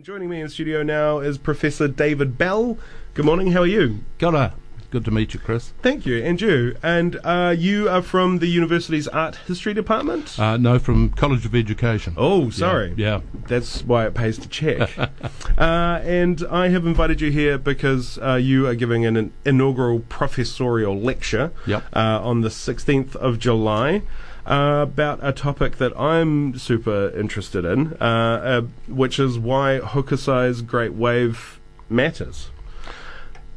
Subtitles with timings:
[0.00, 2.78] And joining me in studio now is Professor David Bell.
[3.12, 3.98] Good morning, how are you?
[4.18, 4.54] G'day.
[4.90, 5.74] Good to meet you, Chris.
[5.82, 6.74] Thank you, and you.
[6.82, 10.38] And uh, you are from the university's art history department?
[10.38, 12.14] Uh, no, from College of Education.
[12.16, 12.94] oh, sorry.
[12.96, 13.20] Yeah.
[13.46, 14.88] That's why it pays to check.
[15.58, 20.98] uh, and I have invited you here because uh, you are giving an, inaugural professorial
[20.98, 21.84] lecture Yep.
[21.94, 24.00] uh, on the 16th of July.
[24.46, 30.62] Uh, about a topic that I'm super interested in, uh, uh, which is why Hokusai's
[30.62, 32.48] Great Wave matters.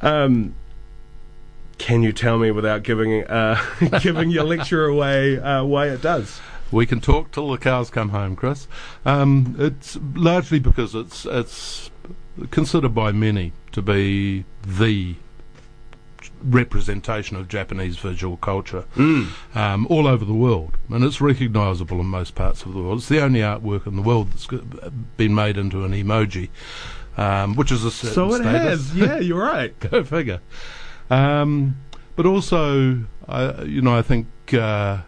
[0.01, 0.55] Um,
[1.77, 3.61] can you tell me, without giving uh,
[4.01, 6.41] giving your lecture away, uh, why it does?
[6.71, 8.67] We can talk till the cows come home, Chris.
[9.05, 11.91] Um, it's largely because it's it's
[12.51, 15.15] considered by many to be the
[16.43, 18.85] representation of Japanese visual culture
[19.55, 22.99] um, all over the world, and it's recognisable in most parts of the world.
[22.99, 24.47] It's the only artwork in the world that's
[25.17, 26.49] been made into an emoji,
[27.17, 28.89] um, which is a certain So it status.
[28.89, 28.95] has.
[28.95, 29.77] Yeah, you're right.
[29.79, 30.41] Go figure.
[31.09, 31.77] Um,
[32.15, 34.99] but also, I you know, I think uh,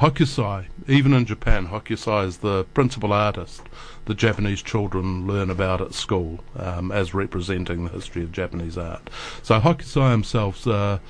[0.00, 3.60] Hokusai, even in Japan, Hokusai is the principal artist
[4.06, 9.10] that Japanese children learn about at school um, as representing the history of Japanese art.
[9.42, 11.00] So Hokusai himself's uh,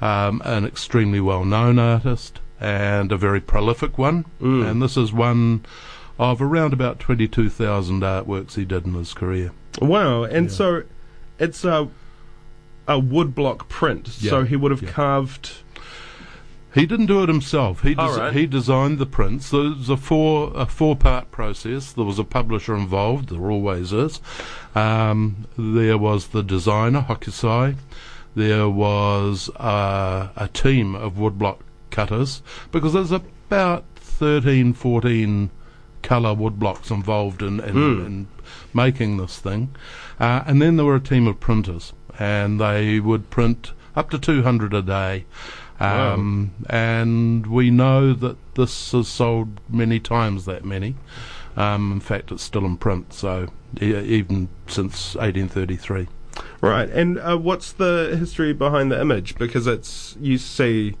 [0.00, 4.64] um, an extremely well-known artist and a very prolific one, Mm.
[4.70, 5.64] and this is one
[6.16, 9.50] of around about 22,000 artworks he did in his career.
[9.80, 10.52] Wow, and Yeah.
[10.56, 10.82] so
[11.40, 11.88] it's a
[12.86, 14.08] a woodblock print.
[14.08, 14.90] So he would have yeah.
[14.90, 15.52] carved.
[16.72, 17.82] He didn't do it himself.
[17.82, 18.32] He des- right.
[18.32, 19.50] he designed the prints.
[19.50, 21.92] There was a four a four part process.
[21.92, 23.30] There was a publisher involved.
[23.30, 24.20] There always is.
[24.74, 27.76] Um, there was the designer Hokusai.
[28.36, 31.58] There was uh, a team of woodblock
[31.90, 35.50] cutters because there's about 13, 14
[36.02, 38.06] colour woodblocks involved in, in, Mm.
[38.06, 38.28] in
[38.72, 39.74] making this thing.
[40.20, 44.18] Uh, and then there were a team of printers, and they would print up to
[44.18, 45.24] 200 a day.
[45.80, 50.94] Um, And we know that this has sold many times that many.
[51.56, 53.48] Um, in fact, it's still in print, so
[53.80, 56.06] e- even since 1833.
[56.60, 59.36] Right, and uh, what's the history behind the image?
[59.36, 60.96] Because it's you see,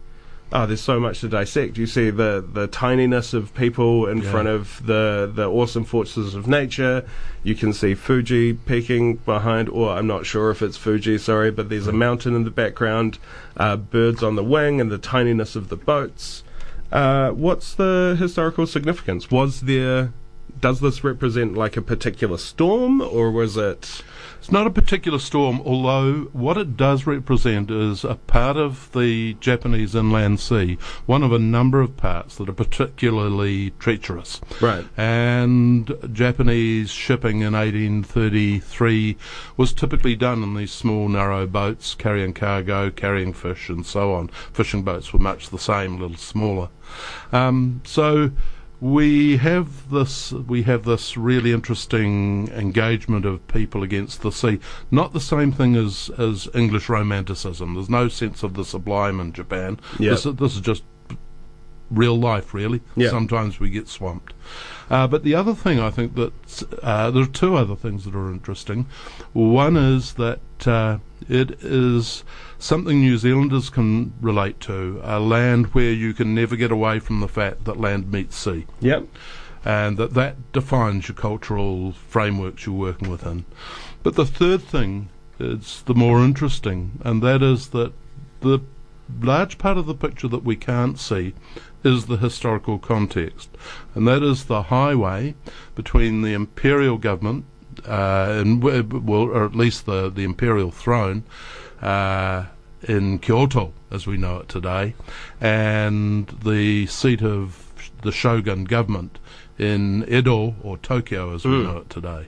[0.52, 1.78] oh, there's so much to dissect.
[1.78, 4.30] You see the the tininess of people in Yeah.
[4.30, 7.04] front of the the awesome forces of nature.
[7.42, 11.16] You can see Fuji peeking behind, or I'm not sure if it's Fuji.
[11.18, 13.18] Sorry, but there's a mountain in the background,
[13.56, 16.42] uh, birds on the wing, and the tininess of the boats.
[16.92, 19.30] Uh, what's the historical significance?
[19.30, 20.12] Was there?
[20.60, 24.02] Does this represent like a particular storm, or was it?
[24.40, 29.34] It's not a particular storm, although what it does represent is a part of the
[29.34, 34.40] Japanese inland sea, one of a number of parts that are particularly treacherous.
[34.58, 34.86] Right.
[34.96, 39.18] And Japanese shipping in 1833
[39.58, 44.28] was typically done in these small, narrow boats carrying cargo, carrying fish, and so on.
[44.54, 46.70] Fishing boats were much the same, a little smaller.
[47.30, 48.30] Um, so
[48.80, 54.58] we have this we have this really interesting engagement of people against the sea.
[54.90, 57.74] Not the same thing as as English romanticism.
[57.74, 59.78] There's no sense of the sublime in Japan.
[59.98, 60.12] Yeah.
[60.12, 60.82] This, is- this is just
[61.90, 62.80] real life, really.
[62.96, 63.10] Yeah.
[63.10, 64.32] Sometimes we get swamped.
[64.90, 68.14] Uh, but the other thing I think that uh, there are two other things that
[68.14, 68.86] are interesting.
[69.32, 72.24] One is that uh, it is
[72.58, 77.20] something New Zealanders can relate to, a land where you can never get away from
[77.20, 79.06] the fact that land meets sea, Yep.
[79.64, 83.44] and that that defines your cultural frameworks you're working within.
[84.02, 85.08] But the third thing
[85.38, 87.92] is the more interesting, and that is that
[88.40, 88.58] the
[89.22, 91.34] large part of the picture that we can't see
[91.84, 93.48] is the historical context,
[93.94, 95.34] and that is the highway
[95.74, 97.44] between the imperial government
[97.86, 101.22] uh, and well, or at least the the imperial throne
[101.82, 102.44] uh,
[102.82, 104.94] in Kyoto, as we know it today,
[105.40, 107.66] and the seat of
[108.02, 109.18] the shogun government
[109.58, 111.64] in Edo or Tokyo, as we Mm.
[111.64, 112.26] know it today,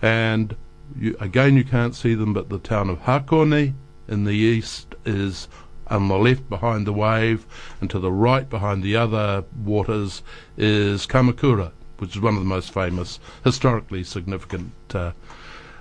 [0.00, 0.56] and
[0.98, 3.74] you, again you can't see them, but the town of Hakone
[4.08, 5.48] in the east is
[5.92, 7.46] on the left behind the wave,
[7.80, 10.22] and to the right behind the other waters
[10.56, 15.12] is Kamakura, which is one of the most famous, historically significant uh,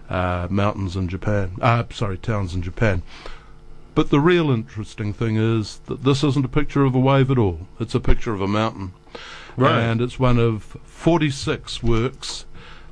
[0.09, 1.55] uh, mountains in Japan.
[1.61, 3.01] Uh, sorry, towns in Japan.
[3.95, 7.37] But the real interesting thing is that this isn't a picture of a wave at
[7.37, 7.67] all.
[7.79, 8.93] It's a picture of a mountain.
[9.57, 9.81] Right.
[9.81, 12.45] And it's one of 46 works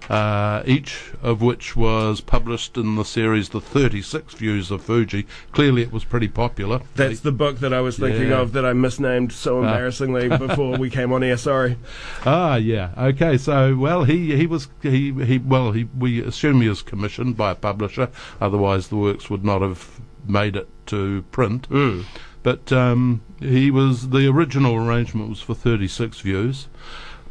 [0.09, 5.27] uh, each of which was published in the series The 36 Views of Fuji.
[5.51, 6.81] Clearly, it was pretty popular.
[6.95, 8.41] That's the book that I was thinking Yeah.
[8.41, 11.37] of that I misnamed so embarrassingly before we came on air.
[11.37, 11.77] Sorry.
[12.25, 12.91] Ah, yeah.
[12.97, 13.37] Okay.
[13.37, 17.51] So, well, he he was he he well he we assume he was commissioned by
[17.51, 18.09] a publisher.
[18.41, 21.69] Otherwise, the works would not have made it to print.
[21.69, 22.05] Mm.
[22.41, 26.67] But um, he was the original arrangement was for 36 views,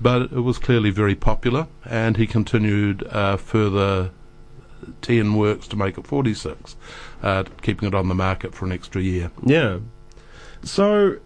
[0.01, 4.11] but it was clearly very popular, and he continued uh, further
[5.03, 6.77] 10 works to make it 46,
[7.23, 9.31] uh, keeping it on the market for an extra year.
[9.45, 9.79] Yeah.
[10.63, 11.19] So,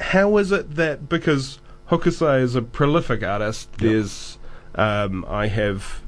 [0.00, 1.58] how is it that because
[1.90, 3.78] Hokusai is a prolific artist, Yep.
[3.80, 4.38] there's
[4.74, 6.00] um, I have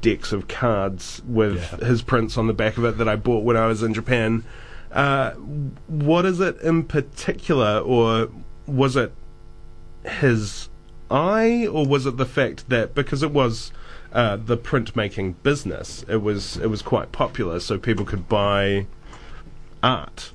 [0.00, 1.86] decks of cards with Yeah.
[1.86, 4.44] his prints on the back of it that I bought when I was in Japan.
[4.90, 5.32] Uh,
[5.88, 8.28] what is it in particular, or
[8.66, 9.12] was it
[10.06, 10.68] his
[11.10, 13.72] eye, or was it the fact that because it was
[14.12, 18.86] uh, the printmaking business, it was it was quite popular, so people could buy
[19.82, 20.32] art.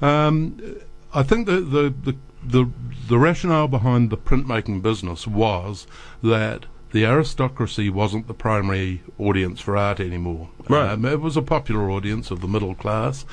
[0.00, 0.76] Um,
[1.12, 2.70] I think the, the, the, the,
[3.08, 5.86] the rationale behind the printmaking business was
[6.22, 10.48] that the aristocracy wasn't the primary audience for art anymore.
[10.68, 10.90] Right.
[10.90, 13.24] Um, it was a popular audience of the middle class.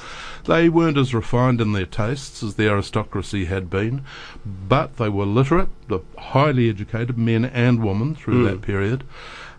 [0.45, 4.01] They weren't as refined in their tastes as the aristocracy had been,
[4.43, 8.49] but they were literate, the highly educated men and women through Mm.
[8.49, 9.03] that period.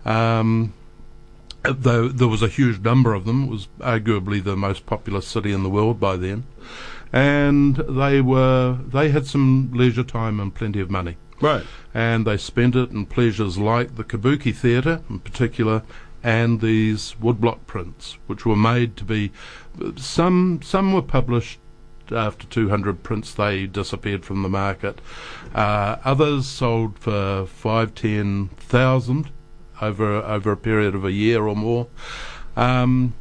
[0.04, 0.72] Um,
[1.62, 5.52] though there was a huge number of them, it was arguably the most populous city
[5.52, 6.42] in the world by then,
[7.12, 11.64] and they were they had some leisure time and plenty of money, Right.
[11.92, 15.82] and they spent it in pleasures like the Kabuki theatre in particular,
[16.22, 19.32] and these woodblock prints, which were made to be
[19.96, 21.58] some some were published.
[22.10, 25.00] After 200 prints, they disappeared from the market.
[25.54, 29.30] Uh, others sold for five, ten thousand
[29.80, 31.86] over over a period of a year or more.
[32.56, 33.14] Um,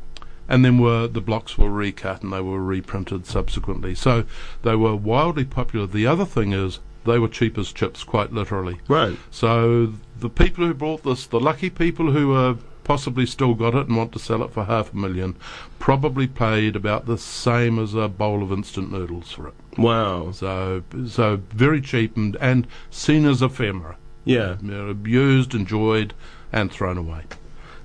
[0.49, 3.95] and then were the blocks were recut and they were reprinted subsequently.
[3.95, 4.25] So
[4.63, 5.87] they were wildly popular.
[5.87, 8.79] The other thing is they were cheap as chips, quite literally.
[8.87, 9.17] Right.
[9.29, 13.87] So the people who bought this, the lucky people who uh, possibly still got it
[13.87, 15.35] and want to sell it for half a million,
[15.79, 19.53] probably paid about the same as a bowl of instant noodles for it.
[19.77, 20.31] Wow.
[20.31, 23.97] So so very cheap and, and seen as ephemera.
[24.25, 24.57] Yeah.
[24.61, 26.13] You know, used, enjoyed,
[26.51, 27.23] and thrown away.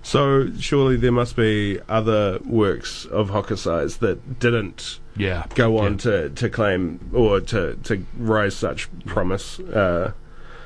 [0.06, 5.46] So surely there must be other works of Hokusai's that didn't Yeah.
[5.56, 5.98] go on Yeah.
[5.98, 9.58] to, to claim or to, to rise such promise.
[9.58, 10.12] Uh,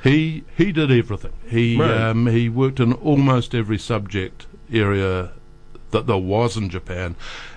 [0.05, 1.33] He he did everything.
[1.49, 1.91] He Right.
[1.91, 5.31] um, he worked in almost every subject area
[5.91, 7.17] that there was in Japan,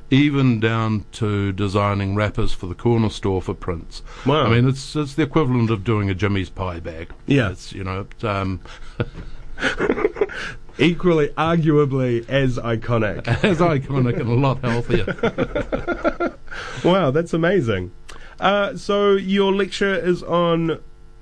[0.10, 4.02] even down to designing wrappers for the corner store for prints.
[4.26, 4.46] wow.
[4.46, 7.10] I mean, it's it's the equivalent of doing a Jimmy's pie bag.
[7.28, 7.50] Yeah.
[7.52, 8.62] It's you know, um,
[10.78, 13.28] equally, arguably as iconic.
[13.44, 16.36] as iconic and a lot healthier.
[16.84, 17.92] wow, that's amazing.
[18.40, 20.82] Uh, so your lecture is on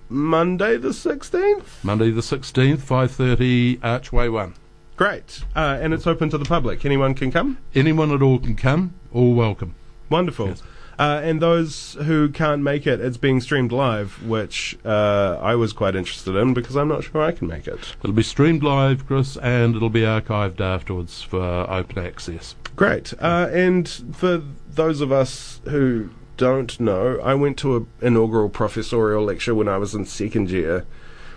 [0.10, 1.84] Monday the 16th?
[1.84, 4.56] Monday the sixteenth, five thirty, Archway One.
[4.98, 5.44] Great.
[5.56, 6.86] Uh, and it's open to the public.
[6.86, 7.58] Anyone can come?
[7.74, 8.94] Anyone at all can come.
[9.14, 9.76] All welcome.
[10.10, 10.50] Wonderful.
[10.50, 10.64] Yes.
[11.02, 15.74] Uh, and those who can't make it, it's being streamed live, which uh, I was
[15.74, 17.96] quite interested in because I'm not sure I can make it.
[18.04, 22.54] It'll be streamed live, Chris, and it'll be archived afterwards for open access.
[22.76, 23.16] Great.
[23.20, 29.24] Uh, and for those of us who don't know, I went to an inaugural professorial
[29.24, 30.86] lecture when I was in second year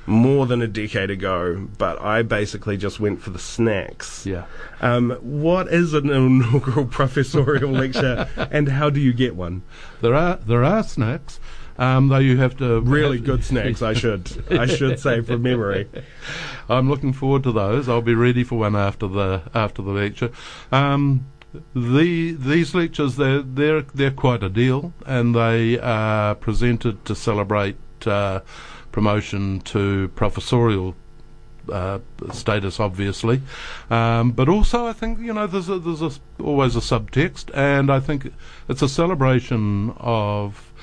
[0.07, 4.27] more than a decade ago, but I basically just went for the snacks.
[4.27, 4.45] Yeah.
[4.81, 9.63] Um, what is an inaugural professorial lecture and how do you get one?
[10.03, 11.41] There are there are snacks,
[11.79, 15.43] um, though you have to Really have- good snacks, I should I should say from
[15.43, 15.89] memory.
[16.69, 17.89] I'm looking forward to those.
[17.89, 20.31] I'll be ready for one after the after the lecture.
[20.73, 21.27] Um,
[21.75, 27.77] the these lectures they're they're they're quite a deal, and they are presented to celebrate
[28.07, 28.41] uh,
[28.95, 30.95] promotion to professorial.
[31.73, 31.99] Uh,
[32.31, 33.41] status, obviously,
[33.89, 36.11] um, but also I think you know there's a, there's a,
[36.43, 38.31] always a subtext, and I think
[38.69, 40.75] it's a celebration of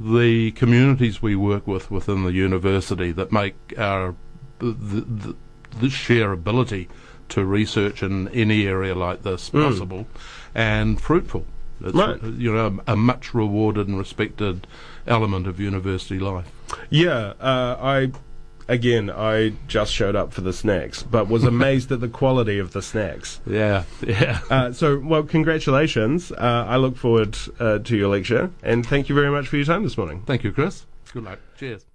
[0.00, 4.14] the communities we work with within the university that make our
[4.58, 5.36] the, the,
[5.80, 6.88] the sheer ability
[7.28, 9.68] to research in any area like this Mm.
[9.68, 10.06] possible
[10.54, 11.44] and fruitful.
[11.80, 12.22] It's, Right.
[12.22, 14.66] You know, a, much rewarded and respected
[15.06, 16.50] element of university life.
[16.90, 18.10] Yeah, uh, I
[18.68, 22.72] again I just showed up for the snacks, but was amazed at the quality of
[22.72, 23.40] the snacks.
[23.46, 24.40] Yeah, yeah.
[24.50, 26.32] Uh, so, well, congratulations.
[26.32, 29.66] Uh, I look forward uh, to your lecture, and thank you very much for your
[29.66, 30.22] time this morning.
[30.26, 30.84] Thank you, Chris.
[31.12, 31.38] Good luck.
[31.58, 31.86] Cheers.